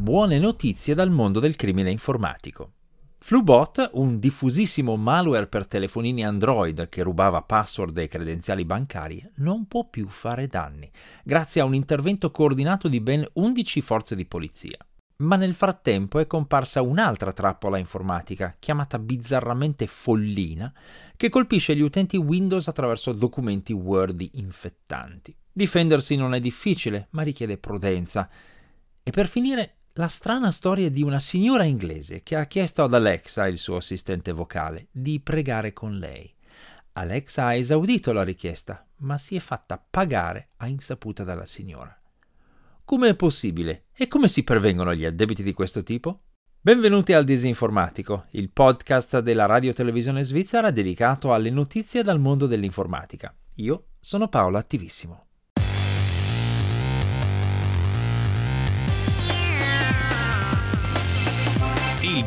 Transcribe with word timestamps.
buone 0.00 0.38
notizie 0.38 0.94
dal 0.94 1.10
mondo 1.10 1.40
del 1.40 1.56
crimine 1.56 1.90
informatico. 1.90 2.72
Flubot, 3.18 3.90
un 3.92 4.18
diffusissimo 4.18 4.96
malware 4.96 5.46
per 5.46 5.66
telefonini 5.66 6.24
Android 6.24 6.88
che 6.88 7.02
rubava 7.02 7.42
password 7.42 7.98
e 7.98 8.08
credenziali 8.08 8.64
bancarie, 8.64 9.32
non 9.36 9.66
può 9.66 9.86
più 9.90 10.08
fare 10.08 10.46
danni, 10.46 10.90
grazie 11.22 11.60
a 11.60 11.66
un 11.66 11.74
intervento 11.74 12.30
coordinato 12.30 12.88
di 12.88 12.98
ben 13.02 13.28
11 13.34 13.80
forze 13.82 14.16
di 14.16 14.24
polizia. 14.24 14.78
Ma 15.18 15.36
nel 15.36 15.52
frattempo 15.52 16.18
è 16.18 16.26
comparsa 16.26 16.80
un'altra 16.80 17.34
trappola 17.34 17.76
informatica, 17.76 18.54
chiamata 18.58 18.98
bizzarramente 18.98 19.86
Follina, 19.86 20.72
che 21.14 21.28
colpisce 21.28 21.76
gli 21.76 21.82
utenti 21.82 22.16
Windows 22.16 22.66
attraverso 22.68 23.12
documenti 23.12 23.74
Word 23.74 24.26
infettanti. 24.32 25.36
Difendersi 25.52 26.16
non 26.16 26.32
è 26.32 26.40
difficile, 26.40 27.08
ma 27.10 27.20
richiede 27.20 27.58
prudenza. 27.58 28.30
E 29.02 29.10
per 29.10 29.28
finire 29.28 29.79
la 29.94 30.06
strana 30.06 30.52
storia 30.52 30.88
di 30.88 31.02
una 31.02 31.18
signora 31.18 31.64
inglese 31.64 32.22
che 32.22 32.36
ha 32.36 32.46
chiesto 32.46 32.84
ad 32.84 32.94
Alexa, 32.94 33.48
il 33.48 33.58
suo 33.58 33.76
assistente 33.76 34.30
vocale, 34.30 34.86
di 34.92 35.18
pregare 35.18 35.72
con 35.72 35.96
lei. 35.96 36.32
Alexa 36.92 37.46
ha 37.46 37.54
esaudito 37.54 38.12
la 38.12 38.22
richiesta, 38.22 38.86
ma 38.98 39.18
si 39.18 39.34
è 39.34 39.40
fatta 39.40 39.84
pagare 39.90 40.50
a 40.58 40.68
insaputa 40.68 41.24
dalla 41.24 41.46
signora. 41.46 41.96
Come 42.84 43.08
è 43.08 43.14
possibile? 43.16 43.86
E 43.92 44.06
come 44.06 44.28
si 44.28 44.44
prevengono 44.44 44.94
gli 44.94 45.04
addebiti 45.04 45.42
di 45.42 45.52
questo 45.52 45.82
tipo? 45.82 46.22
Benvenuti 46.60 47.12
al 47.12 47.24
Disinformatico, 47.24 48.26
il 48.32 48.50
podcast 48.50 49.18
della 49.20 49.46
radio 49.46 49.72
televisione 49.72 50.22
svizzera 50.22 50.70
dedicato 50.70 51.32
alle 51.32 51.50
notizie 51.50 52.02
dal 52.02 52.20
mondo 52.20 52.46
dell'informatica. 52.46 53.34
Io 53.54 53.86
sono 53.98 54.28
Paolo 54.28 54.58
Attivissimo. 54.58 55.29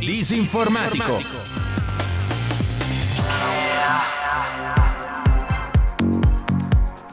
Disinformatico. 0.06 1.22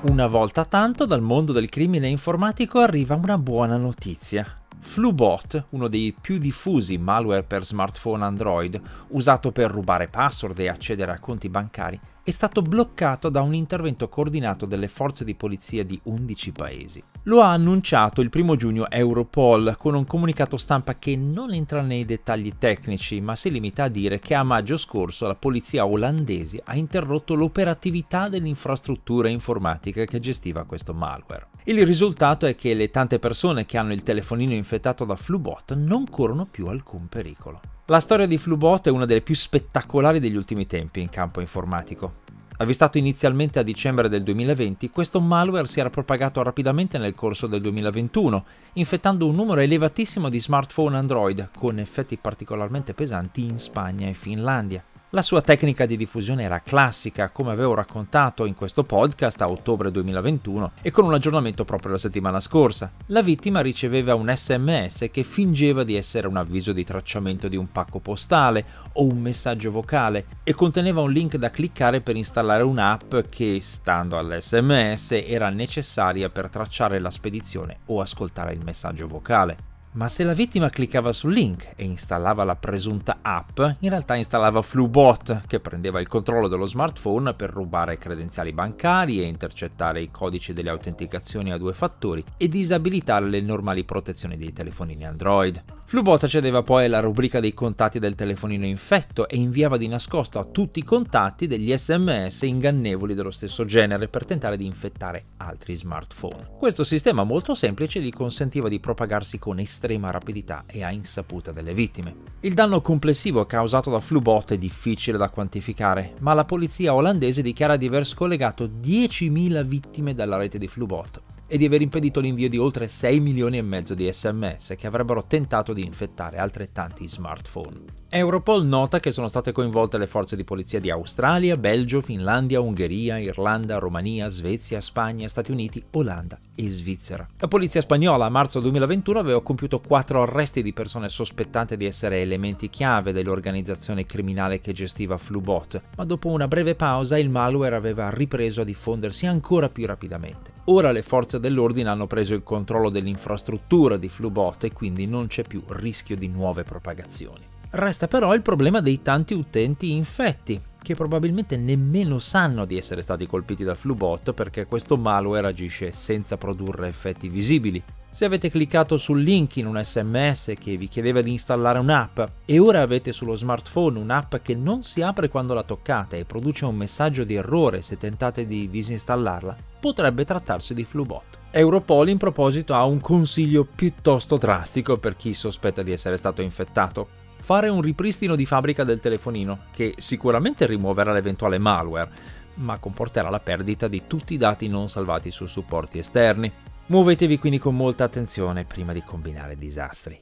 Una 0.03 0.27
volta 0.27 0.65
tanto 0.65 1.07
dal 1.07 1.21
mondo 1.21 1.53
del 1.53 1.69
crimine 1.69 2.09
informatico 2.09 2.81
arriva 2.81 3.15
una 3.15 3.39
buona 3.39 3.77
notizia. 3.77 4.45
Flubot, 4.81 5.67
uno 5.71 5.87
dei 5.87 6.13
più 6.21 6.39
diffusi 6.39 6.99
malware 6.99 7.45
per 7.45 7.65
smartphone 7.65 8.25
Android, 8.25 8.81
usato 9.09 9.53
per 9.53 9.71
rubare 9.71 10.09
password 10.09 10.59
e 10.59 10.69
accedere 10.69 11.13
a 11.13 11.21
conti 11.21 11.49
bancari, 11.49 12.01
è 12.23 12.31
stato 12.31 12.63
bloccato 12.63 13.29
da 13.29 13.41
un 13.41 13.55
intervento 13.55 14.09
coordinato 14.09 14.67
delle 14.67 14.89
forze 14.89 15.25
di 15.25 15.35
polizia 15.35 15.85
di 15.85 15.99
11 16.03 16.53
paesi. 16.53 17.03
Lo 17.25 17.41
ha 17.41 17.51
annunciato 17.51 18.21
il 18.21 18.31
primo 18.31 18.57
giugno 18.57 18.91
Europol 18.91 19.77
con 19.79 19.95
un 19.95 20.05
comunicato 20.05 20.57
stampa 20.57 20.97
che 20.97 21.17
non 21.17 21.53
entra 21.53 21.83
nei 21.83 22.05
dettagli 22.05 22.53
tecnici, 22.59 23.21
ma 23.21 23.37
si 23.37 23.51
limita 23.51 23.85
a 23.85 23.89
dire 23.89 24.19
che 24.19 24.35
a 24.35 24.43
maggio 24.43 24.77
scorso 24.77 25.27
la 25.27 25.35
polizia 25.35 25.87
olandese 25.87 26.63
ha 26.65 26.77
interrotto 26.77 27.35
l'operatività 27.35 28.29
dell'infrastruttura 28.29 29.29
informatica 29.29 30.05
che 30.05 30.21
gestiva 30.21 30.65
questo 30.65 30.95
malware. 30.95 31.49
Il 31.65 31.85
risultato 31.85 32.47
è 32.47 32.57
che 32.57 32.75
le 32.75 32.91
tante 32.91 33.19
persone 33.19 33.67
che 33.67 33.77
hanno 33.77 33.93
il 33.93 34.03
telefonino 34.03 34.55
infettato 34.55 35.05
da 35.05 35.17
Flubot 35.17 35.75
non 35.75 36.09
corrono 36.09 36.47
più 36.51 36.69
alcun 36.69 37.07
pericolo. 37.09 37.80
La 37.91 37.99
storia 37.99 38.27
di 38.27 38.39
Flubot 38.39 38.87
è 38.87 38.91
una 38.91 39.05
delle 39.05 39.21
più 39.21 39.35
spettacolari 39.35 40.21
degli 40.21 40.37
ultimi 40.37 40.65
tempi 40.65 41.01
in 41.01 41.09
campo 41.09 41.41
informatico. 41.41 42.19
Avvistato 42.59 42.99
inizialmente 42.99 43.59
a 43.59 43.65
dicembre 43.65 44.09
del 44.09 44.23
2020, 44.23 44.91
questo 44.91 45.21
malware 45.21 45.67
si 45.67 45.81
era 45.81 45.91
propagato 45.91 46.41
rapidamente 46.41 46.99
nel 46.99 47.17
corso 47.17 47.49
del 47.49 47.61
2021, 47.63 48.45
infettando 48.75 49.27
un 49.27 49.35
numero 49.35 49.61
elevatissimo 49.61 50.29
di 50.29 50.41
smartphone 50.41 50.99
Android, 50.99 51.49
con 51.59 51.81
effetti 51.81 52.17
particolarmente 52.17 52.95
pesanti 52.95 53.43
in 53.43 53.59
Spagna 53.59 54.07
e 54.07 54.15
Finlandia. 54.15 54.85
La 55.13 55.23
sua 55.23 55.41
tecnica 55.41 55.87
di 55.87 55.97
diffusione 55.97 56.45
era 56.45 56.61
classica, 56.61 57.31
come 57.31 57.51
avevo 57.51 57.75
raccontato 57.75 58.45
in 58.45 58.55
questo 58.55 58.85
podcast 58.85 59.43
a 59.43 59.51
ottobre 59.51 59.91
2021 59.91 60.71
e 60.83 60.93
con 60.93 61.05
un 61.05 61.13
aggiornamento 61.13 61.65
proprio 61.65 61.91
la 61.91 61.99
settimana 61.99 62.39
scorsa. 62.39 62.93
La 63.07 63.21
vittima 63.21 63.61
riceveva 63.61 64.15
un 64.15 64.33
sms 64.33 65.09
che 65.11 65.25
fingeva 65.25 65.83
di 65.83 65.97
essere 65.97 66.29
un 66.29 66.37
avviso 66.37 66.73
di 66.73 66.85
tracciamento 66.85 67.49
di 67.49 67.57
un 67.57 67.73
pacco 67.73 67.99
postale 67.99 68.65
o 68.93 69.05
un 69.05 69.21
messaggio 69.21 69.73
vocale 69.73 70.27
e 70.45 70.55
conteneva 70.55 71.01
un 71.01 71.11
link 71.11 71.35
da 71.35 71.51
cliccare 71.51 72.01
per 72.01 72.15
installare 72.15 72.63
un'app 72.63 73.17
che, 73.29 73.59
stando 73.61 74.17
all'sms, 74.17 75.11
era 75.27 75.51
necessaria 75.51 76.29
per 76.29 76.49
tracciare 76.49 77.01
la 77.01 77.11
spedizione 77.11 77.79
o 77.87 78.01
ascoltare 78.01 78.53
il 78.53 78.63
messaggio 78.63 79.09
vocale. 79.09 79.70
Ma 79.93 80.09
se 80.09 80.23
la 80.23 80.35
vittima 80.35 80.71
cliccava 80.71 81.11
sul 81.11 81.33
link 81.33 81.73
e 81.75 81.83
installava 81.85 82.45
la 82.45 82.55
presunta 82.55 83.19
app, 83.23 83.59
in 83.81 83.89
realtà 83.89 84.15
installava 84.15 84.63
Flubot, 84.63 85.43
che 85.49 85.59
prendeva 85.59 85.99
il 85.99 86.07
controllo 86.07 86.47
dello 86.47 86.65
smartphone 86.65 87.35
per 87.35 87.51
rubare 87.51 87.99
credenziali 87.99 88.53
bancari 88.53 89.21
e 89.21 89.27
intercettare 89.27 90.01
i 90.01 90.09
codici 90.09 90.53
delle 90.53 90.71
autenticazioni 90.71 91.51
a 91.51 91.59
due 91.59 91.73
fattori 91.73 92.25
e 92.37 92.47
disabilitare 92.47 93.27
le 93.27 93.41
normali 93.41 93.83
protezioni 93.83 94.37
dei 94.37 94.53
telefonini 94.53 95.05
Android. 95.05 95.80
Flubot 95.91 96.23
accedeva 96.23 96.63
poi 96.63 96.85
alla 96.85 97.01
rubrica 97.01 97.41
dei 97.41 97.53
contatti 97.53 97.99
del 97.99 98.15
telefonino 98.15 98.65
infetto 98.65 99.27
e 99.27 99.37
inviava 99.37 99.77
di 99.77 99.89
nascosto 99.89 100.39
a 100.39 100.45
tutti 100.45 100.79
i 100.79 100.85
contatti 100.85 101.49
degli 101.49 101.77
sms 101.77 102.43
ingannevoli 102.43 103.13
dello 103.13 103.33
stesso 103.33 103.65
genere 103.65 104.07
per 104.07 104.25
tentare 104.25 104.57
di 104.57 104.65
infettare 104.65 105.21
altri 105.39 105.75
smartphone. 105.75 106.47
Questo 106.57 106.85
sistema 106.85 107.25
molto 107.25 107.55
semplice 107.55 108.01
gli 108.01 108.13
consentiva 108.13 108.69
di 108.69 108.79
propagarsi 108.79 109.41
con 109.41 109.59
estrema 109.59 110.13
rapidità 110.13 110.63
e 110.69 110.85
a 110.85 110.93
insaputa 110.93 111.51
delle 111.51 111.75
vittime. 111.75 112.15
Il 112.43 112.55
danno 112.55 112.83
complessivo 112.83 113.45
causato 113.45 113.91
da 113.91 113.99
Flubot 113.99 114.53
è 114.53 114.59
difficile 114.59 115.19
da 115.19 115.29
quantificare, 115.29 116.15
ma 116.21 116.35
la 116.35 116.45
polizia 116.45 116.95
olandese 116.95 117.43
dichiara 117.43 117.77
di 117.77 117.89
aver 117.89 118.07
scollegato 118.07 118.69
10.000 118.81 119.65
vittime 119.65 120.15
dalla 120.15 120.37
rete 120.37 120.57
di 120.57 120.69
Flubot 120.69 121.21
e 121.53 121.59
di 121.59 121.65
aver 121.65 121.83
impedito 121.83 122.21
l'invio 122.21 122.49
di 122.49 122.57
oltre 122.57 122.87
6 122.87 123.19
milioni 123.19 123.59
e 123.59 123.63
mezzo 123.63 123.95
di 123.95 124.09
sms 124.09 124.75
che 124.79 124.87
avrebbero 124.87 125.25
tentato 125.27 125.73
di 125.73 125.85
infettare 125.85 126.39
altrettanti 126.39 127.09
smartphone. 127.09 127.99
Europol 128.13 128.67
nota 128.67 129.01
che 129.01 129.11
sono 129.11 129.27
state 129.27 129.51
coinvolte 129.51 129.99
le 129.99 130.07
forze 130.07 130.37
di 130.37 130.45
polizia 130.45 130.79
di 130.79 130.91
Australia, 130.91 131.57
Belgio, 131.57 132.01
Finlandia, 132.01 132.61
Ungheria, 132.61 133.19
Irlanda, 133.19 133.79
Romania, 133.79 134.29
Svezia, 134.29 134.81
Spagna, 134.81 135.29
Stati 135.29 135.51
Uniti, 135.51 135.83
Olanda 135.93 136.39
e 136.55 136.69
Svizzera. 136.69 137.29
La 137.39 137.49
polizia 137.49 137.81
spagnola 137.81 138.27
a 138.27 138.29
marzo 138.31 138.61
2021 138.61 139.19
aveva 139.19 139.43
compiuto 139.43 139.81
quattro 139.81 140.23
arresti 140.23 140.63
di 140.63 140.73
persone 140.73 141.09
sospettate 141.09 141.77
di 141.77 141.85
essere 141.85 142.21
elementi 142.21 142.69
chiave 142.69 143.13
dell'organizzazione 143.13 144.07
criminale 144.07 144.61
che 144.61 144.73
gestiva 144.73 145.17
Flubot, 145.17 145.81
ma 145.97 146.05
dopo 146.05 146.29
una 146.29 146.49
breve 146.49 146.77
pausa 146.77 147.19
il 147.19 147.29
malware 147.29 147.77
aveva 147.77 148.11
ripreso 148.11 148.61
a 148.61 148.65
diffondersi 148.65 149.27
ancora 149.27 149.69
più 149.69 149.87
rapidamente. 149.87 150.60
Ora 150.73 150.93
le 150.93 151.03
forze 151.03 151.41
dell'ordine 151.41 151.89
hanno 151.89 152.07
preso 152.07 152.33
il 152.33 152.45
controllo 152.45 152.91
dell'infrastruttura 152.91 153.97
di 153.97 154.09
Flubot 154.09 154.63
e 154.63 154.73
quindi 154.73 155.05
non 155.05 155.27
c'è 155.27 155.43
più 155.43 155.61
rischio 155.67 156.17
di 156.17 156.29
nuove 156.29 156.63
propagazioni. 156.63 157.41
Resta 157.71 158.07
però 158.07 158.35
il 158.35 158.43
problema 158.43 158.81
dei 158.81 159.03
tanti 159.03 159.35
utenti 159.35 159.91
infetti, 159.91 160.61
che 160.81 160.95
probabilmente 160.95 161.57
nemmeno 161.57 162.21
sanno 162.21 162.67
di 162.67 162.79
essere 162.79 163.03
stati 163.03 163.27
colpiti 163.27 163.65
da 163.65 163.75
Flubot 163.75 164.33
perché 164.33 164.67
questo 164.67 164.97
malware 164.97 165.49
agisce 165.49 165.91
senza 165.93 166.37
produrre 166.37 166.87
effetti 166.87 167.29
visibili. 167.29 167.83
Se 168.13 168.25
avete 168.25 168.51
cliccato 168.51 168.97
sul 168.97 169.23
link 169.23 169.57
in 169.57 169.67
un 169.67 169.81
sms 169.83 170.55
che 170.59 170.77
vi 170.77 170.89
chiedeva 170.89 171.21
di 171.23 171.31
installare 171.31 171.79
un'app 171.79 172.21
e 172.45 172.59
ora 172.59 172.83
avete 172.83 173.13
sullo 173.13 173.37
smartphone 173.37 174.01
un'app 174.01 174.37
che 174.43 174.57
non 174.57 174.83
si 174.83 175.01
apre 175.01 175.29
quando 175.29 175.55
la 175.55 175.63
toccate 175.63 176.19
e 176.19 176.25
produce 176.25 176.65
un 176.65 176.75
messaggio 176.75 177.23
di 177.23 177.37
errore 177.37 177.83
se 177.83 177.97
tentate 177.97 178.49
di 178.49 178.69
disinstallarla, 178.69 179.57
potrebbe 179.79 180.25
trattarsi 180.25 180.75
di 180.75 180.83
Flubot. 180.83 181.39
Europol 181.53 182.09
in 182.09 182.19
proposito 182.19 182.75
ha 182.75 182.85
un 182.85 183.01
consiglio 183.01 183.65
piuttosto 183.65 184.37
drastico 184.37 184.99
per 184.99 185.17
chi 185.17 185.33
sospetta 185.33 185.83
di 185.83 185.93
essere 185.93 186.17
stato 186.17 186.43
infettato 186.43 187.09
fare 187.43 187.69
un 187.69 187.81
ripristino 187.81 188.37
di 188.37 188.47
fabbrica 188.47 188.85
del 188.85 189.01
telefonino, 189.01 189.59
che 189.73 189.95
sicuramente 189.97 190.67
rimuoverà 190.67 191.13
l'eventuale 191.13 191.59
malware, 191.59 192.11
ma 192.55 192.77
comporterà 192.79 193.31
la 193.31 193.41
perdita 193.41 193.89
di 193.89 194.03
tutti 194.07 194.35
i 194.35 194.37
dati 194.37 194.69
non 194.69 194.89
salvati 194.89 195.31
su 195.31 195.47
supporti 195.47 195.99
esterni. 195.99 196.53
Muovetevi 196.91 197.39
quindi 197.39 197.61
con 197.61 197.77
molta 197.77 198.03
attenzione 198.03 198.65
prima 198.65 198.93
di 198.93 199.01
combinare 199.01 199.57
disastri. 199.57 200.21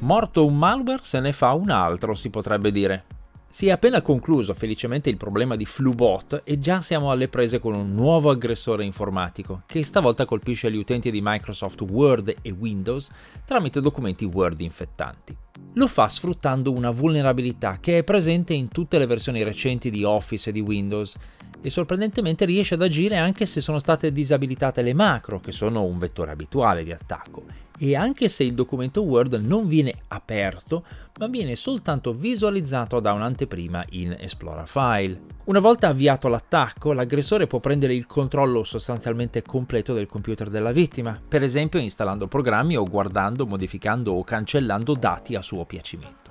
Morto 0.00 0.44
un 0.44 0.58
malware 0.58 1.04
se 1.04 1.20
ne 1.20 1.32
fa 1.32 1.52
un 1.52 1.70
altro, 1.70 2.16
si 2.16 2.30
potrebbe 2.30 2.72
dire. 2.72 3.04
Si 3.52 3.66
è 3.66 3.70
appena 3.70 4.00
concluso 4.00 4.54
felicemente 4.54 5.10
il 5.10 5.18
problema 5.18 5.56
di 5.56 5.66
Flubot 5.66 6.40
e 6.42 6.58
già 6.58 6.80
siamo 6.80 7.10
alle 7.10 7.28
prese 7.28 7.58
con 7.60 7.74
un 7.74 7.94
nuovo 7.94 8.30
aggressore 8.30 8.82
informatico 8.82 9.64
che 9.66 9.84
stavolta 9.84 10.24
colpisce 10.24 10.72
gli 10.72 10.78
utenti 10.78 11.10
di 11.10 11.20
Microsoft 11.22 11.82
Word 11.82 12.34
e 12.40 12.50
Windows 12.50 13.10
tramite 13.44 13.82
documenti 13.82 14.24
Word 14.24 14.58
infettanti. 14.62 15.36
Lo 15.74 15.86
fa 15.86 16.08
sfruttando 16.08 16.72
una 16.72 16.90
vulnerabilità 16.90 17.76
che 17.78 17.98
è 17.98 18.04
presente 18.04 18.54
in 18.54 18.68
tutte 18.68 18.98
le 18.98 19.04
versioni 19.04 19.42
recenti 19.42 19.90
di 19.90 20.02
Office 20.02 20.48
e 20.48 20.52
di 20.54 20.60
Windows 20.60 21.14
e 21.60 21.68
sorprendentemente 21.68 22.46
riesce 22.46 22.72
ad 22.72 22.82
agire 22.82 23.18
anche 23.18 23.44
se 23.44 23.60
sono 23.60 23.78
state 23.78 24.12
disabilitate 24.12 24.80
le 24.80 24.94
macro, 24.94 25.40
che 25.40 25.52
sono 25.52 25.84
un 25.84 25.98
vettore 25.98 26.30
abituale 26.30 26.84
di 26.84 26.90
attacco, 26.90 27.44
e 27.78 27.96
anche 27.96 28.28
se 28.28 28.44
il 28.44 28.54
documento 28.54 29.02
Word 29.02 29.34
non 29.34 29.68
viene 29.68 29.94
aperto, 30.08 30.84
ma 31.18 31.26
viene 31.26 31.56
soltanto 31.56 32.12
visualizzato 32.12 33.00
da 33.00 33.12
un'anteprima 33.12 33.84
in 33.90 34.16
Explora 34.18 34.66
File. 34.66 35.20
Una 35.44 35.60
volta 35.60 35.88
avviato 35.88 36.28
l'attacco, 36.28 36.92
l'aggressore 36.92 37.46
può 37.46 37.60
prendere 37.60 37.94
il 37.94 38.06
controllo 38.06 38.64
sostanzialmente 38.64 39.42
completo 39.42 39.92
del 39.92 40.06
computer 40.06 40.48
della 40.48 40.72
vittima, 40.72 41.20
per 41.26 41.42
esempio 41.42 41.80
installando 41.80 42.28
programmi 42.28 42.76
o 42.76 42.84
guardando, 42.84 43.46
modificando 43.46 44.12
o 44.12 44.24
cancellando 44.24 44.94
dati 44.94 45.34
a 45.34 45.42
suo 45.42 45.64
piacimento. 45.64 46.30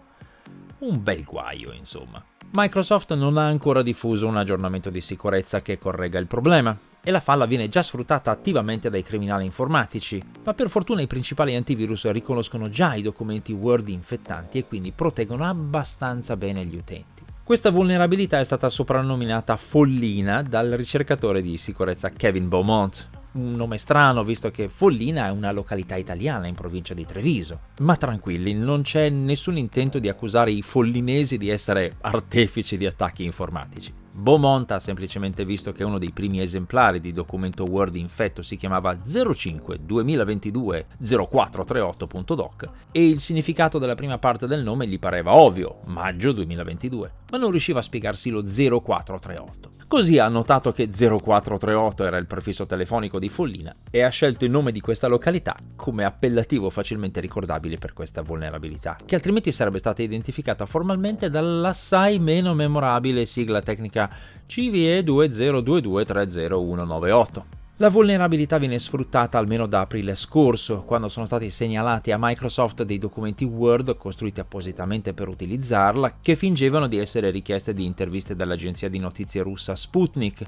Un 0.80 1.04
bel 1.04 1.24
guaio, 1.24 1.74
insomma. 1.74 2.24
Microsoft 2.53 3.13
non 3.13 3.38
ha 3.38 3.45
ancora 3.45 3.81
diffuso 3.81 4.27
un 4.27 4.36
aggiornamento 4.36 4.89
di 4.89 5.00
sicurezza 5.00 5.62
che 5.62 5.80
corregga 5.80 6.19
il 6.19 6.27
problema 6.27 6.77
e 7.01 7.09
la 7.09 7.21
falla 7.21 7.45
viene 7.45 7.69
già 7.69 7.81
sfruttata 7.81 8.30
attivamente 8.30 8.89
dai 8.89 9.03
criminali 9.03 9.45
informatici, 9.45 10.21
ma 10.44 10.53
per 10.53 10.69
fortuna 10.69 11.01
i 11.01 11.07
principali 11.07 11.56
antivirus 11.56 12.12
riconoscono 12.12 12.68
già 12.68 12.95
i 12.95 13.01
documenti 13.01 13.53
Word 13.53 13.88
infettanti 13.88 14.57
e 14.57 14.65
quindi 14.65 14.92
proteggono 14.92 15.45
abbastanza 15.45 16.36
bene 16.36 16.65
gli 16.65 16.75
utenti. 16.75 17.24
Questa 17.42 17.69
vulnerabilità 17.69 18.39
è 18.39 18.44
stata 18.44 18.68
soprannominata 18.68 19.56
Follina 19.56 20.44
dal 20.44 20.71
ricercatore 20.71 21.42
di 21.42 21.57
sicurezza 21.57 22.09
Kevin 22.09 22.50
Beaumont, 22.50 23.20
un 23.33 23.56
nome 23.56 23.78
strano 23.78 24.24
visto 24.24 24.51
che 24.51 24.68
Follina 24.68 25.28
è 25.28 25.31
una 25.31 25.51
località 25.51 25.95
italiana 25.95 26.48
in 26.48 26.56
provincia 26.56 26.94
di 26.94 27.06
Treviso. 27.06 27.60
Ma 27.80 27.95
tranquilli, 27.95 28.54
non 28.54 28.81
c'è 28.81 29.10
nessun 29.10 29.57
intento 29.57 30.00
di 30.00 30.10
accusare 30.10 30.51
i 30.51 30.62
follinesi 30.62 31.38
di 31.38 31.50
essere 31.50 31.95
artefici 32.01 32.78
di 32.78 32.86
attacchi 32.86 33.24
informatici. 33.24 33.94
Beaumont 34.13 34.69
ha 34.72 34.80
semplicemente 34.80 35.45
visto 35.45 35.72
che 35.72 35.86
uno 35.86 35.98
dei 35.98 36.12
primi 36.12 36.42
esemplari 36.42 37.00
di 37.00 37.13
documento 37.13 37.63
Word 37.63 37.95
infetto 37.95 38.42
si 38.42 38.57
chiamava 38.57 38.98
05 39.06 39.80
2022 39.81 40.88
0438.doc 41.01 42.69
e 42.92 43.07
il 43.07 43.19
significato 43.19 43.80
della 43.80 43.95
prima 43.95 44.18
parte 44.18 44.48
del 44.48 44.63
nome 44.63 44.88
gli 44.88 45.00
pareva 45.00 45.36
ovvio, 45.36 45.80
maggio 45.88 46.34
2022, 46.34 47.13
ma 47.31 47.38
non 47.38 47.51
riusciva 47.51 47.80
a 47.80 47.84
spiegarsi 47.84 48.30
lo 48.30 48.44
0438. 48.44 49.81
Così 49.91 50.19
ha 50.19 50.29
notato 50.29 50.71
che 50.71 50.88
0438 50.88 52.05
era 52.05 52.15
il 52.15 52.25
prefisso 52.25 52.65
telefonico 52.65 53.19
di 53.19 53.27
Follina 53.27 53.75
e 53.91 54.03
ha 54.03 54.07
scelto 54.07 54.45
il 54.45 54.51
nome 54.51 54.71
di 54.71 54.79
questa 54.79 55.09
località 55.09 55.53
come 55.75 56.05
appellativo 56.05 56.69
facilmente 56.69 57.19
ricordabile 57.19 57.77
per 57.77 57.91
questa 57.91 58.21
vulnerabilità, 58.21 58.95
che 59.05 59.15
altrimenti 59.15 59.51
sarebbe 59.51 59.79
stata 59.79 60.01
identificata 60.01 60.65
formalmente 60.65 61.29
dall'assai 61.29 62.19
meno 62.19 62.53
memorabile 62.53 63.25
sigla 63.25 63.61
tecnica 63.61 64.09
CVE 64.47 65.01
2022300198. 65.01 67.61
La 67.81 67.89
vulnerabilità 67.89 68.60
viene 68.60 68.78
sfruttata 68.78 69.39
almeno 69.39 69.66
da 69.66 69.80
aprile 69.80 70.13
scorso, 70.13 70.83
quando 70.83 71.10
sono 71.10 71.25
stati 71.25 71.50
segnalati 71.50 72.12
a 72.12 72.18
Microsoft 72.19 72.83
dei 72.83 73.00
documenti 73.00 73.44
Word 73.44 73.98
costruiti 73.98 74.39
appositamente 74.39 75.16
per 75.16 75.28
utilizzarla, 75.28 76.19
che 76.22 76.36
fingevano 76.36 76.86
di 76.86 77.00
essere 77.00 77.31
richieste 77.31 77.74
di 77.74 77.83
interviste 77.83 78.36
dall'agenzia 78.36 78.88
di 78.88 79.00
notizie 79.00 79.42
russa 79.42 79.75
Sputnik. 79.75 80.44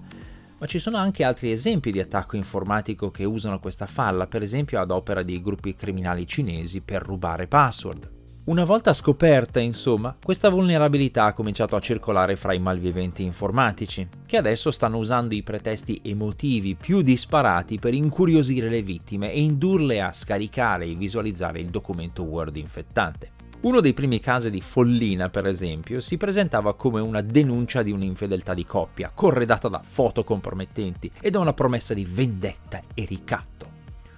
Ma 0.60 0.68
ci 0.68 0.78
sono 0.78 0.98
anche 0.98 1.24
altri 1.24 1.52
esempi 1.52 1.92
di 1.92 2.00
attacco 2.00 2.36
informatico 2.36 3.10
che 3.10 3.24
usano 3.24 3.60
questa 3.60 3.88
falla, 3.88 4.28
per 4.28 4.44
esempio 4.44 4.80
ad 4.80 4.92
opera 4.92 5.24
di 5.24 5.42
gruppi 5.42 5.74
criminali 5.74 6.28
cinesi 6.28 6.82
per 6.82 7.02
rubare 7.02 7.48
password. 7.48 8.13
Una 8.46 8.66
volta 8.66 8.94
scoperta, 8.94 9.62
insomma, 9.62 10.18
questa 10.22 10.50
vulnerabilità 10.50 11.24
ha 11.24 11.34
cominciato 11.34 11.78
a 11.78 11.80
circolare 11.80 12.36
fra 12.36 12.52
i 12.52 12.60
malviventi 12.60 13.24
informatici, 13.24 14.06
che 14.26 14.36
adesso 14.36 14.70
stanno 14.70 14.98
usando 14.98 15.34
i 15.34 15.44
pretesti 15.44 16.02
emotivi 16.04 16.76
più 16.76 17.02
disparati 17.02 17.80
per 17.80 17.94
incuriosire 17.94 18.68
le 18.68 18.82
vittime 18.82 19.32
e 19.32 19.40
indurle 19.40 20.02
a 20.02 20.12
scaricare 20.12 20.84
e 20.84 20.94
visualizzare 20.94 21.62
il 21.62 21.68
documento 21.68 22.24
Word 22.24 22.58
infettante. 22.58 23.32
Uno 23.62 23.80
dei 23.80 23.94
primi 23.94 24.20
casi 24.20 24.50
di 24.50 24.60
follina, 24.60 25.30
per 25.30 25.48
esempio, 25.48 26.02
si 26.02 26.18
presentava 26.18 26.76
come 26.76 27.00
una 27.00 27.22
denuncia 27.22 27.82
di 27.82 27.92
un'infedeltà 27.92 28.54
di 28.54 28.66
coppia, 28.66 29.10
corredata 29.16 29.70
da 29.70 29.82
foto 29.82 30.26
compromettenti 30.26 31.10
e 31.22 31.30
da 31.30 31.40
una 31.40 31.54
promessa 31.54 31.94
di 31.94 32.04
vendetta 32.04 32.82
e 32.94 33.06
ricatto. 33.06 33.68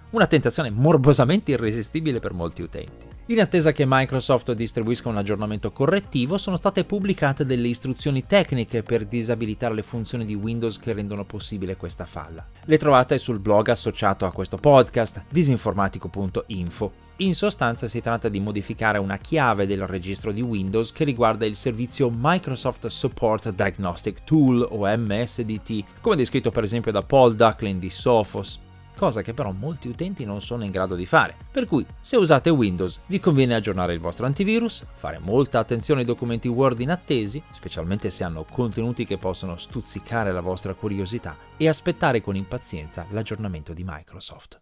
Una 0.09 0.25
tentazione 0.25 0.71
morbosamente 0.71 1.51
irresistibile 1.51 2.19
per 2.19 2.33
molti 2.33 2.63
utenti. 2.63 3.04
In 3.27 3.39
attesa 3.39 3.71
che 3.71 3.85
Microsoft 3.87 4.51
distribuisca 4.51 5.09
un 5.09 5.17
aggiornamento 5.17 5.71
correttivo, 5.71 6.37
sono 6.37 6.57
state 6.57 6.83
pubblicate 6.83 7.43
delle 7.43 7.69
istruzioni 7.69 8.23
tecniche 8.23 8.83
per 8.83 9.07
disabilitare 9.07 9.73
le 9.73 9.81
funzioni 9.81 10.25
di 10.25 10.35
Windows 10.35 10.77
che 10.77 10.93
rendono 10.93 11.25
possibile 11.25 11.75
questa 11.75 12.05
falla. 12.05 12.45
Le 12.65 12.77
trovate 12.77 13.17
sul 13.17 13.39
blog 13.39 13.69
associato 13.69 14.27
a 14.27 14.31
questo 14.31 14.57
podcast, 14.57 15.23
disinformatico.info. 15.27 16.91
In 17.17 17.33
sostanza 17.33 17.87
si 17.87 17.99
tratta 17.99 18.29
di 18.29 18.39
modificare 18.39 18.99
una 18.99 19.17
chiave 19.17 19.65
del 19.65 19.87
registro 19.87 20.31
di 20.31 20.43
Windows 20.43 20.91
che 20.91 21.03
riguarda 21.03 21.47
il 21.47 21.55
servizio 21.55 22.11
Microsoft 22.15 22.85
Support 22.85 23.49
Diagnostic 23.53 24.23
Tool 24.23 24.67
o 24.69 24.85
MSDT, 24.85 25.83
come 25.99 26.15
descritto 26.15 26.51
per 26.51 26.63
esempio 26.63 26.91
da 26.91 27.01
Paul 27.01 27.35
Ducklin 27.35 27.79
di 27.79 27.89
Sophos 27.89 28.59
cosa 28.95 29.21
che 29.21 29.33
però 29.33 29.51
molti 29.51 29.87
utenti 29.87 30.25
non 30.25 30.41
sono 30.41 30.63
in 30.63 30.71
grado 30.71 30.95
di 30.95 31.05
fare. 31.05 31.35
Per 31.51 31.67
cui, 31.67 31.85
se 32.01 32.17
usate 32.17 32.49
Windows, 32.49 32.99
vi 33.05 33.19
conviene 33.19 33.55
aggiornare 33.55 33.93
il 33.93 33.99
vostro 33.99 34.25
antivirus, 34.25 34.85
fare 34.95 35.19
molta 35.19 35.59
attenzione 35.59 36.01
ai 36.01 36.05
documenti 36.05 36.47
Word 36.47 36.79
inattesi, 36.79 37.41
specialmente 37.51 38.09
se 38.09 38.23
hanno 38.23 38.45
contenuti 38.49 39.05
che 39.05 39.17
possono 39.17 39.57
stuzzicare 39.57 40.31
la 40.31 40.41
vostra 40.41 40.73
curiosità, 40.73 41.35
e 41.57 41.67
aspettare 41.67 42.21
con 42.21 42.35
impazienza 42.35 43.05
l'aggiornamento 43.09 43.73
di 43.73 43.83
Microsoft. 43.85 44.61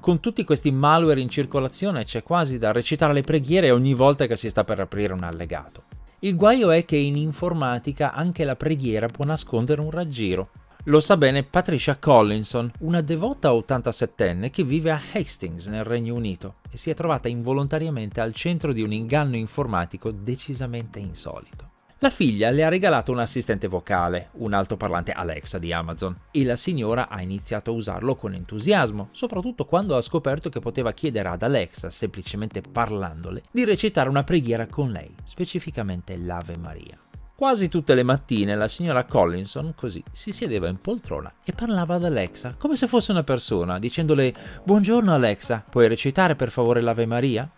Con 0.00 0.20
tutti 0.20 0.42
questi 0.42 0.70
malware 0.70 1.20
in 1.20 1.28
circolazione 1.28 2.04
c'è 2.04 2.22
quasi 2.22 2.56
da 2.56 2.72
recitare 2.72 3.12
le 3.12 3.20
preghiere 3.20 3.70
ogni 3.70 3.92
volta 3.92 4.26
che 4.26 4.38
si 4.38 4.48
sta 4.48 4.64
per 4.64 4.80
aprire 4.80 5.12
un 5.12 5.22
allegato. 5.22 5.87
Il 6.22 6.34
guaio 6.34 6.70
è 6.72 6.84
che 6.84 6.96
in 6.96 7.14
informatica 7.14 8.12
anche 8.12 8.44
la 8.44 8.56
preghiera 8.56 9.06
può 9.06 9.24
nascondere 9.24 9.80
un 9.80 9.92
raggiro. 9.92 10.48
Lo 10.86 10.98
sa 10.98 11.16
bene 11.16 11.44
Patricia 11.44 11.96
Collinson, 11.96 12.72
una 12.80 13.02
devota 13.02 13.50
87enne 13.50 14.50
che 14.50 14.64
vive 14.64 14.90
a 14.90 15.00
Hastings 15.12 15.66
nel 15.66 15.84
Regno 15.84 16.16
Unito 16.16 16.56
e 16.72 16.76
si 16.76 16.90
è 16.90 16.94
trovata 16.94 17.28
involontariamente 17.28 18.20
al 18.20 18.34
centro 18.34 18.72
di 18.72 18.82
un 18.82 18.92
inganno 18.92 19.36
informatico 19.36 20.10
decisamente 20.10 20.98
insolito. 20.98 21.70
La 22.00 22.10
figlia 22.10 22.50
le 22.50 22.62
ha 22.62 22.68
regalato 22.68 23.10
un 23.10 23.18
assistente 23.18 23.66
vocale, 23.66 24.28
un 24.34 24.52
altoparlante 24.52 25.10
Alexa 25.10 25.58
di 25.58 25.72
Amazon, 25.72 26.14
e 26.30 26.44
la 26.44 26.54
signora 26.54 27.08
ha 27.08 27.20
iniziato 27.20 27.72
a 27.72 27.74
usarlo 27.74 28.14
con 28.14 28.34
entusiasmo, 28.34 29.08
soprattutto 29.10 29.64
quando 29.64 29.96
ha 29.96 30.00
scoperto 30.00 30.48
che 30.48 30.60
poteva 30.60 30.92
chiedere 30.92 31.28
ad 31.28 31.42
Alexa, 31.42 31.90
semplicemente 31.90 32.60
parlandole, 32.60 33.42
di 33.50 33.64
recitare 33.64 34.08
una 34.08 34.22
preghiera 34.22 34.68
con 34.68 34.92
lei, 34.92 35.12
specificamente 35.24 36.16
l'Ave 36.16 36.56
Maria. 36.56 36.96
Quasi 37.34 37.68
tutte 37.68 37.96
le 37.96 38.04
mattine 38.04 38.54
la 38.54 38.68
signora 38.68 39.04
Collinson 39.04 39.74
così 39.74 40.00
si 40.12 40.30
siedeva 40.30 40.68
in 40.68 40.78
poltrona 40.78 41.32
e 41.44 41.52
parlava 41.52 41.96
ad 41.96 42.04
Alexa 42.04 42.54
come 42.56 42.76
se 42.76 42.86
fosse 42.86 43.10
una 43.10 43.24
persona, 43.24 43.80
dicendole 43.80 44.32
Buongiorno 44.62 45.12
Alexa, 45.12 45.64
puoi 45.68 45.88
recitare 45.88 46.36
per 46.36 46.52
favore 46.52 46.80
l'Ave 46.80 47.06
Maria? 47.06 47.48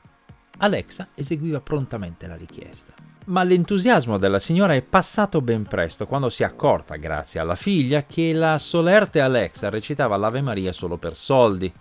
Alexa 0.58 1.08
eseguiva 1.14 1.60
prontamente 1.60 2.26
la 2.26 2.36
richiesta. 2.36 3.09
Ma 3.26 3.42
l'entusiasmo 3.42 4.18
della 4.18 4.38
signora 4.38 4.74
è 4.74 4.82
passato 4.82 5.40
ben 5.40 5.64
presto 5.64 6.06
quando 6.06 6.30
si 6.30 6.42
è 6.42 6.46
accorta, 6.46 6.96
grazie 6.96 7.38
alla 7.38 7.54
figlia, 7.54 8.04
che 8.04 8.32
la 8.32 8.58
solerte 8.58 9.20
Alexa 9.20 9.68
recitava 9.68 10.16
l'Ave 10.16 10.40
Maria 10.40 10.72
solo 10.72 10.96
per 10.96 11.14
soldi. 11.14 11.72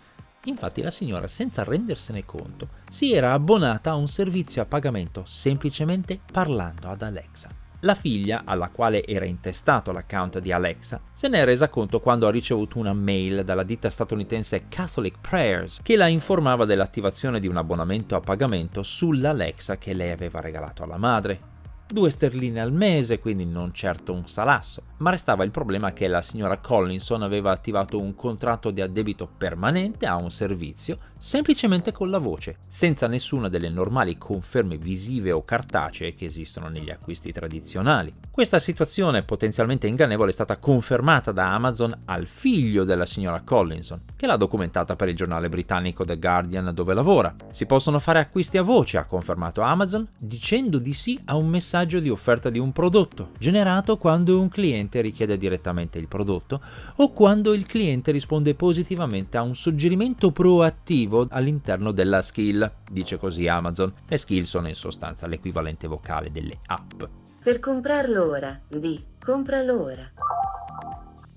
Infatti 0.46 0.82
la 0.82 0.92
signora, 0.92 1.28
senza 1.28 1.64
rendersene 1.64 2.26
conto, 2.26 2.70
si 2.90 3.14
era 3.14 3.34
abbonata 3.34 3.92
a 3.92 3.96
un 3.96 4.08
servizio 4.08 4.62
a 4.62 4.66
pagamento 4.66 5.24
semplicemente 5.26 6.20
parlando 6.32 6.90
ad 6.90 7.02
Alexa. 7.02 7.59
La 7.84 7.96
figlia, 7.96 8.42
alla 8.44 8.68
quale 8.68 9.06
era 9.06 9.24
intestato 9.24 9.94
l'account 9.94 10.40
di 10.40 10.52
Alexa, 10.52 11.00
se 11.14 11.30
ne 11.30 11.40
è 11.40 11.46
resa 11.46 11.70
conto 11.70 12.02
quando 12.02 12.28
ha 12.28 12.32
ricevuto 12.32 12.78
una 12.78 12.92
mail 12.92 13.46
dalla 13.46 13.64
ditta 13.64 13.90
statunitense 13.90 14.66
Catholic 14.68 15.16
Prayers 15.22 15.80
che 15.82 15.96
la 15.96 16.08
informava 16.08 16.66
dell'attivazione 16.66 17.40
di 17.40 17.48
un 17.48 17.56
abbonamento 17.56 18.18
a 18.18 18.20
pagamento 18.20 18.84
sull'Alexa 18.84 19.78
che 19.78 19.94
lei 19.94 20.12
aveva 20.12 20.42
regalato 20.42 20.84
alla 20.84 20.98
madre. 20.98 21.59
Due 21.92 22.12
sterline 22.12 22.62
al 22.62 22.72
mese, 22.72 23.18
quindi 23.18 23.46
non 23.46 23.74
certo 23.74 24.14
un 24.14 24.28
salasso, 24.28 24.84
ma 24.98 25.10
restava 25.10 25.44
il 25.44 25.50
problema 25.50 25.92
che 25.92 26.08
la 26.08 26.22
signora 26.22 26.60
Collinson 26.60 27.24
aveva 27.24 27.50
attivato 27.50 28.00
un 28.00 28.14
contratto 28.14 28.70
di 28.70 28.80
addebito 28.80 29.28
permanente 29.28 30.06
a 30.06 30.16
un 30.16 30.30
servizio 30.30 31.00
semplicemente 31.20 31.92
con 31.92 32.10
la 32.10 32.20
voce, 32.20 32.58
senza 32.68 33.08
nessuna 33.08 33.50
delle 33.50 33.70
normali 33.70 34.18
conferme 34.18 34.78
visive 34.78 35.32
o 35.32 35.44
cartacee 35.44 36.14
che 36.14 36.26
esistono 36.26 36.70
negli 36.70 36.92
acquisti 36.92 37.34
tradizionali. 37.34 38.14
Questa 38.32 38.60
situazione 38.60 39.24
potenzialmente 39.24 39.88
ingannevole 39.88 40.30
è 40.30 40.34
stata 40.34 40.58
confermata 40.58 41.32
da 41.32 41.54
Amazon 41.54 42.04
al 42.06 42.28
figlio 42.28 42.84
della 42.84 43.08
signora 43.08 43.42
Collinson, 43.42 44.02
che 44.16 44.28
l'ha 44.28 44.38
documentata 44.38 44.96
per 44.96 45.10
il 45.10 45.16
giornale 45.16 45.50
britannico 45.50 46.06
The 46.06 46.18
Guardian 46.18 46.72
dove 46.74 46.94
lavora. 46.94 47.36
Si 47.52 47.66
possono 47.66 48.00
fare 48.00 48.20
acquisti 48.20 48.58
a 48.58 48.64
voce, 48.64 48.98
ha 48.98 49.06
confermato 49.06 49.62
Amazon, 49.62 50.08
dicendo 50.18 50.78
di 50.78 50.94
sì 50.94 51.20
a 51.26 51.36
un 51.36 51.48
messaggio 51.48 51.79
di 51.86 52.10
offerta 52.10 52.50
di 52.50 52.60
un 52.60 52.72
prodotto, 52.72 53.30
generato 53.38 53.98
quando 53.98 54.40
un 54.40 54.50
cliente 54.50 55.02
richiede 55.02 55.38
direttamente 55.38 56.00
il 56.00 56.08
prodotto 56.08 56.62
o 56.98 57.12
quando 57.12 57.54
il 57.54 57.66
cliente 57.66 58.12
risponde 58.12 58.56
positivamente 58.56 59.38
a 59.38 59.42
un 59.42 59.56
suggerimento 59.56 60.32
proattivo 60.32 60.88
attivo 60.90 61.28
all'interno 61.30 61.92
della 61.92 62.22
skill, 62.22 62.72
dice 62.90 63.18
così 63.18 63.48
Amazon. 63.48 63.94
Le 64.08 64.18
skill 64.18 64.44
sono 64.44 64.68
in 64.68 64.76
sostanza 64.76 65.28
l'equivalente 65.28 65.88
vocale 65.88 66.32
delle 66.32 66.58
app. 66.68 67.04
Per 67.44 67.60
comprarlo 67.60 68.28
ora, 68.30 68.60
di 68.68 69.04
compralo 69.20 69.84
ora. 69.84 70.12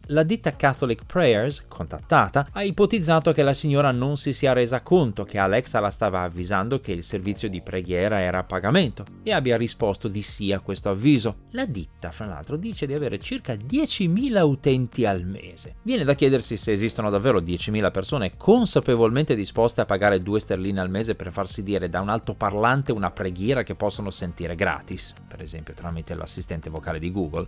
La 0.06 0.24
ditta 0.24 0.56
Catholic 0.56 1.04
Prayers, 1.06 1.64
contattata, 1.68 2.48
ha 2.50 2.64
ipotizzato 2.64 3.32
che 3.32 3.44
la 3.44 3.54
signora 3.54 3.92
non 3.92 4.16
si 4.16 4.32
sia 4.32 4.52
resa 4.52 4.80
conto 4.80 5.22
che 5.22 5.38
Alexa 5.38 5.78
la 5.78 5.92
stava 5.92 6.22
avvisando 6.22 6.80
che 6.80 6.90
il 6.90 7.04
servizio 7.04 7.48
di 7.48 7.62
preghiera 7.62 8.18
era 8.18 8.38
a 8.38 8.44
pagamento 8.44 9.04
e 9.22 9.32
abbia 9.32 9.56
risposto 9.56 10.08
di 10.08 10.20
sì 10.22 10.50
a 10.50 10.58
questo 10.58 10.90
avviso. 10.90 11.42
La 11.52 11.66
ditta, 11.66 12.10
fra 12.10 12.26
l'altro, 12.26 12.56
dice 12.56 12.86
di 12.86 12.94
avere 12.94 13.20
circa 13.20 13.54
10.000 13.54 14.42
utenti 14.42 15.06
al 15.06 15.24
mese. 15.24 15.76
Viene 15.82 16.02
da 16.02 16.14
chiedersi 16.14 16.56
se 16.56 16.72
esistono 16.72 17.08
davvero 17.08 17.38
10.000 17.38 17.92
persone 17.92 18.32
consapevolmente 18.36 19.36
disposte 19.36 19.82
a 19.82 19.86
pagare 19.86 20.20
2 20.20 20.40
sterline 20.40 20.80
al 20.80 20.90
mese 20.90 21.14
per 21.14 21.30
farsi 21.30 21.62
dire 21.62 21.88
da 21.88 22.00
un 22.00 22.08
altoparlante 22.08 22.90
una 22.90 23.12
preghiera 23.12 23.62
che 23.62 23.76
possono 23.76 24.10
sentire 24.10 24.56
gratis, 24.56 25.14
per 25.28 25.40
esempio 25.40 25.74
tramite 25.74 26.14
l'assistente 26.14 26.70
vocale 26.70 26.98
di 26.98 27.10
Google 27.12 27.46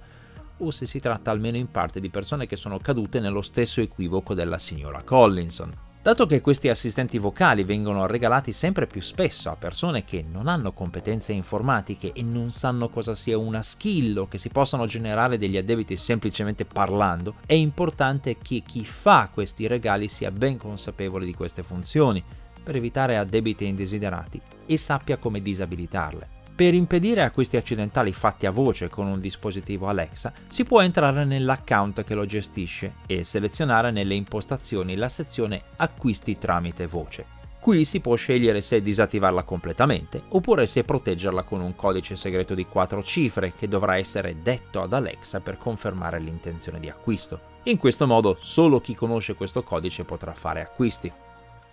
o 0.59 0.71
se 0.71 0.87
si 0.87 1.01
tratta 1.01 1.31
almeno 1.31 1.57
in 1.57 1.71
parte 1.71 2.01
di 2.01 2.11
persone 2.11 2.47
che 2.47 2.57
sono 2.57 2.79
cadute 2.79 3.21
nello 3.21 3.43
stesso 3.43 3.81
equivoco 3.81 4.35
della 4.35 4.59
signora 4.59 5.03
Collinson. 5.03 5.73
Dato 6.05 6.27
che 6.27 6.43
questi 6.43 6.69
assistenti 6.69 7.17
vocali 7.17 7.65
vengono 7.65 8.05
regalati 8.05 8.53
sempre 8.53 8.87
più 8.87 9.01
spesso 9.01 9.49
a 9.49 9.57
persone 9.57 10.05
che 10.05 10.23
non 10.31 10.49
hanno 10.49 10.73
competenze 10.73 11.33
informatiche 11.33 12.13
e 12.13 12.23
non 12.23 12.51
sanno 12.51 12.91
cosa 12.91 13.15
sia 13.15 13.39
una 13.39 13.63
skill 13.63 14.19
o 14.19 14.27
che 14.27 14.37
si 14.37 14.51
possano 14.51 14.85
generare 14.85 15.39
degli 15.39 15.57
addebiti 15.57 15.97
semplicemente 15.97 16.67
parlando, 16.67 17.37
è 17.47 17.55
importante 17.55 18.37
che 18.37 18.61
chi 18.61 18.85
fa 18.85 19.31
questi 19.33 19.67
regali 19.67 20.09
sia 20.09 20.31
ben 20.31 20.59
consapevole 20.59 21.25
di 21.25 21.33
queste 21.33 21.63
funzioni 21.63 22.23
per 22.63 22.77
evitare 22.77 23.17
addebiti 23.17 23.65
indesiderati 23.65 24.39
e 24.67 24.77
sappia 24.77 25.17
come 25.17 25.41
disabilitarle. 25.41 26.34
Per 26.57 26.73
impedire 26.73 27.25
acquisti 27.25 27.57
accidentali 27.57 28.13
fatti 28.13 28.47
a 28.47 28.53
voce 28.53 28.89
con 28.89 29.09
un 29.09 29.19
dispositivo 29.19 29.89
Alexa, 29.89 30.33
si 30.49 30.63
può 30.63 30.81
entrare 30.81 31.25
nell'account 31.25 32.05
che 32.05 32.15
lo 32.15 32.27
gestisce 32.27 32.93
e 33.07 33.25
selezionare 33.25 33.91
nelle 33.91 34.15
impostazioni 34.15 34.95
la 34.95 35.09
sezione 35.09 35.63
Acquisti 35.79 36.39
tramite 36.39 36.87
voce. 36.87 37.27
Qui 37.59 37.85
si 37.85 37.99
può 37.99 38.15
scegliere 38.15 38.61
se 38.61 38.83
disattivarla 38.83 39.43
completamente 39.43 40.23
oppure 40.29 40.67
se 40.67 40.85
proteggerla 40.85 41.43
con 41.43 41.61
un 41.61 41.75
codice 41.75 42.15
segreto 42.15 42.55
di 42.55 42.67
4 42.67 43.03
cifre 43.03 43.53
che 43.59 43.67
dovrà 43.67 43.97
essere 43.97 44.37
detto 44.41 44.81
ad 44.81 44.93
Alexa 44.93 45.41
per 45.41 45.59
confermare 45.59 46.21
l'intenzione 46.21 46.79
di 46.79 46.89
acquisto. 46.89 47.41
In 47.65 47.79
questo 47.79 48.07
modo 48.07 48.37
solo 48.39 48.81
chi 48.81 48.95
conosce 48.95 49.35
questo 49.35 49.65
codice 49.65 50.05
potrà 50.05 50.35
fare 50.35 50.61
acquisti. 50.61 51.11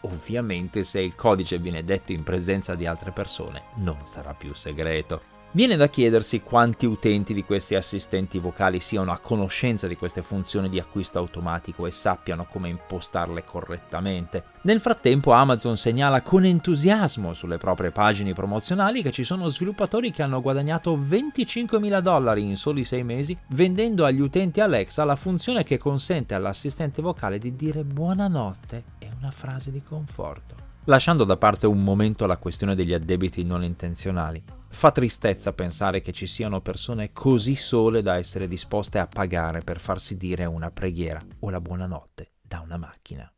Ovviamente 0.01 0.83
se 0.83 0.99
il 0.99 1.15
codice 1.15 1.57
viene 1.57 1.83
detto 1.83 2.11
in 2.11 2.23
presenza 2.23 2.75
di 2.75 2.85
altre 2.85 3.11
persone 3.11 3.63
non 3.75 3.97
sarà 4.05 4.33
più 4.33 4.53
segreto. 4.53 5.31
Viene 5.53 5.75
da 5.75 5.89
chiedersi 5.89 6.39
quanti 6.39 6.85
utenti 6.85 7.33
di 7.33 7.43
questi 7.43 7.75
assistenti 7.75 8.39
vocali 8.39 8.79
siano 8.79 9.11
a 9.11 9.19
conoscenza 9.19 9.85
di 9.85 9.97
queste 9.97 10.21
funzioni 10.21 10.69
di 10.69 10.79
acquisto 10.79 11.19
automatico 11.19 11.85
e 11.85 11.91
sappiano 11.91 12.45
come 12.49 12.69
impostarle 12.69 13.43
correttamente. 13.43 14.43
Nel 14.61 14.79
frattempo 14.79 15.33
Amazon 15.33 15.75
segnala 15.75 16.21
con 16.21 16.45
entusiasmo 16.45 17.33
sulle 17.33 17.57
proprie 17.57 17.91
pagine 17.91 18.33
promozionali 18.33 19.01
che 19.01 19.11
ci 19.11 19.25
sono 19.25 19.49
sviluppatori 19.49 20.11
che 20.11 20.23
hanno 20.23 20.39
guadagnato 20.39 20.97
25.000 20.97 21.99
dollari 21.99 22.43
in 22.43 22.55
soli 22.55 22.85
6 22.85 23.03
mesi 23.03 23.37
vendendo 23.47 24.05
agli 24.05 24.21
utenti 24.21 24.61
Alexa 24.61 25.03
la 25.03 25.17
funzione 25.17 25.65
che 25.65 25.77
consente 25.77 26.33
all'assistente 26.33 27.01
vocale 27.01 27.37
di 27.39 27.57
dire 27.57 27.83
buonanotte 27.83 29.00
una 29.21 29.31
frase 29.31 29.71
di 29.71 29.83
conforto. 29.83 30.55
Lasciando 30.85 31.23
da 31.23 31.37
parte 31.37 31.67
un 31.67 31.83
momento 31.83 32.25
la 32.25 32.37
questione 32.37 32.73
degli 32.73 32.93
addebiti 32.93 33.43
non 33.43 33.63
intenzionali, 33.63 34.43
Fa 34.73 34.89
tristezza 34.89 35.51
pensare 35.53 36.01
che 36.01 36.13
ci 36.13 36.25
siano 36.25 36.61
persone 36.61 37.11
così 37.11 37.55
sole 37.55 38.01
da 38.01 38.15
essere 38.15 38.47
disposte 38.47 38.97
a 38.99 39.05
pagare 39.05 39.59
per 39.59 39.79
farsi 39.79 40.17
dire 40.17 40.45
una 40.45 40.71
preghiera 40.71 41.19
o 41.39 41.49
la 41.49 41.59
buonanotte 41.59 42.31
da 42.41 42.61
una 42.61 42.77
macchina. 42.77 43.31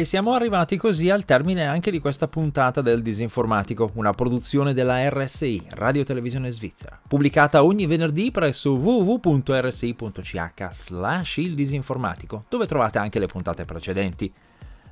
E 0.00 0.06
siamo 0.06 0.32
arrivati 0.32 0.78
così 0.78 1.10
al 1.10 1.26
termine 1.26 1.66
anche 1.66 1.90
di 1.90 1.98
questa 1.98 2.26
puntata 2.26 2.80
del 2.80 3.02
Disinformatico, 3.02 3.90
una 3.96 4.14
produzione 4.14 4.72
della 4.72 5.06
RSI, 5.10 5.66
Radio 5.72 6.04
Televisione 6.04 6.48
Svizzera, 6.48 6.98
pubblicata 7.06 7.62
ogni 7.62 7.84
venerdì 7.84 8.30
presso 8.30 8.76
www.rsi.ch 8.76 10.68
slash 10.72 11.36
il 11.36 11.54
disinformatico, 11.54 12.44
dove 12.48 12.66
trovate 12.66 12.96
anche 12.96 13.18
le 13.18 13.26
puntate 13.26 13.66
precedenti. 13.66 14.32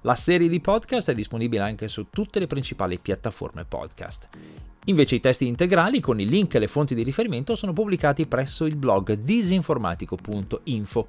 La 0.02 0.14
serie 0.14 0.46
di 0.46 0.60
podcast 0.60 1.10
è 1.10 1.14
disponibile 1.14 1.62
anche 1.62 1.88
su 1.88 2.08
tutte 2.10 2.38
le 2.38 2.46
principali 2.46 2.98
piattaforme 2.98 3.64
podcast. 3.64 4.28
Invece 4.84 5.14
i 5.14 5.20
testi 5.20 5.46
integrali 5.46 6.00
con 6.00 6.20
i 6.20 6.28
link 6.28 6.54
e 6.54 6.58
le 6.58 6.68
fonti 6.68 6.94
di 6.94 7.02
riferimento 7.02 7.54
sono 7.54 7.72
pubblicati 7.72 8.26
presso 8.26 8.66
il 8.66 8.76
blog 8.76 9.14
disinformatico.info. 9.14 11.08